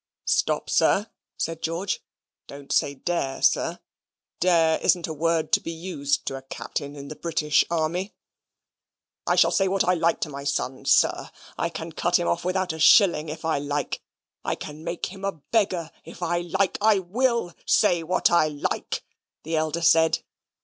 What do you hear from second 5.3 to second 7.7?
to be used to a Captain in the British